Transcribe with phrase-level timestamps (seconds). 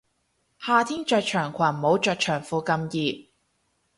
[0.03, 0.09] 夏天着長
[1.51, 3.27] 裙冇着長褲咁熱